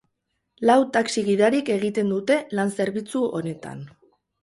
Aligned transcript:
Lau 0.69 0.77
taxi-gidarik 0.95 1.71
egiten 1.75 2.11
dute 2.17 2.41
lan 2.61 2.75
zerbitzu 2.81 3.25
honetan. 3.41 3.89